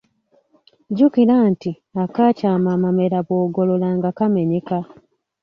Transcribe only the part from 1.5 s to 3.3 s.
nti "Akaakyama amamera